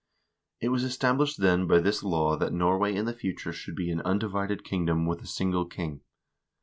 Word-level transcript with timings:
1 0.61 0.65
It 0.65 0.69
was 0.69 0.83
established, 0.83 1.37
then, 1.37 1.67
by 1.67 1.77
this 1.77 2.01
law 2.01 2.35
that 2.35 2.51
Norway 2.51 2.95
in 2.95 3.05
the 3.05 3.13
future 3.13 3.53
should 3.53 3.75
be 3.75 3.91
an 3.91 4.01
undivided 4.01 4.63
kingdom 4.63 5.05
with 5.05 5.21
a 5.21 5.27
single 5.27 5.67
king. 5.67 6.01